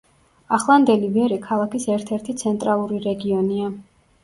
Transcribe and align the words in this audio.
ახლანდელი 0.55 1.09
ვერე 1.17 1.37
ქალაქის 1.43 1.87
ერთ-ერთი 1.97 2.37
ცენტრალური 2.41 3.05
რეგიონია. 3.07 3.71